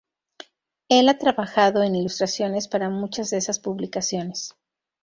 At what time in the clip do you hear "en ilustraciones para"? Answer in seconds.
1.83-2.89